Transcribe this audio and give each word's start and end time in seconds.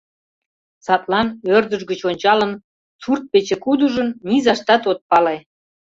Садлан, 0.85 1.27
ӧрдыж 1.55 1.81
гыч 1.89 2.01
ончалын, 2.09 2.51
сурт-пече 3.01 3.55
кудыжын— 3.63 4.09
низаштат 4.27 4.83
от 4.91 4.99
пале. 5.09 5.35